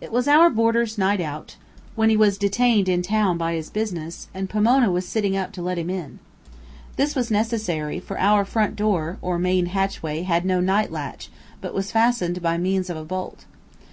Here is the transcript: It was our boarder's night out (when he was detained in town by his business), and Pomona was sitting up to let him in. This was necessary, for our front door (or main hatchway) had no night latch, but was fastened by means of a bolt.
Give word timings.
It 0.00 0.10
was 0.10 0.26
our 0.26 0.50
boarder's 0.50 0.98
night 0.98 1.20
out 1.20 1.54
(when 1.94 2.10
he 2.10 2.16
was 2.16 2.36
detained 2.36 2.88
in 2.88 3.00
town 3.00 3.38
by 3.38 3.54
his 3.54 3.70
business), 3.70 4.26
and 4.34 4.50
Pomona 4.50 4.90
was 4.90 5.06
sitting 5.06 5.36
up 5.36 5.52
to 5.52 5.62
let 5.62 5.78
him 5.78 5.88
in. 5.88 6.18
This 6.96 7.14
was 7.14 7.30
necessary, 7.30 8.00
for 8.00 8.18
our 8.18 8.44
front 8.44 8.74
door 8.74 9.18
(or 9.22 9.38
main 9.38 9.66
hatchway) 9.66 10.22
had 10.22 10.44
no 10.44 10.58
night 10.58 10.90
latch, 10.90 11.30
but 11.60 11.74
was 11.74 11.92
fastened 11.92 12.42
by 12.42 12.58
means 12.58 12.90
of 12.90 12.96
a 12.96 13.04
bolt. 13.04 13.44